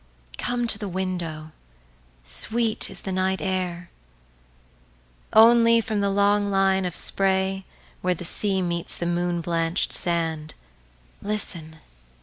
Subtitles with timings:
[0.39, 1.51] Come to the window,
[2.23, 3.91] sweet is the night air!
[5.31, 10.55] Only, from the long line of sprayWhere the sea meets the moon blanch'd sand,
[11.21, 11.75] Listen!